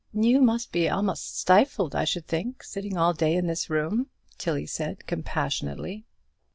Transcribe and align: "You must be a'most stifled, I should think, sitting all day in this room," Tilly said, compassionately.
"You 0.15 0.41
must 0.41 0.71
be 0.71 0.87
a'most 0.87 1.37
stifled, 1.39 1.93
I 1.93 2.05
should 2.05 2.25
think, 2.25 2.63
sitting 2.63 2.97
all 2.97 3.13
day 3.13 3.35
in 3.35 3.45
this 3.45 3.69
room," 3.69 4.07
Tilly 4.39 4.65
said, 4.65 5.05
compassionately. 5.05 6.05